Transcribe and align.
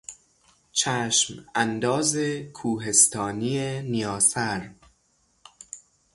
چشم 0.71 1.45
انداز 1.55 2.17
کوهستانی 2.53 3.81
نیاسر 3.81 4.71